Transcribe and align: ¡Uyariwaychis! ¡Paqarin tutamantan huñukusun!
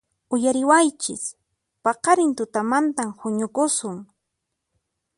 ¡Uyariwaychis! 0.33 1.23
¡Paqarin 1.83 2.31
tutamantan 2.37 3.09
huñukusun! 3.19 3.97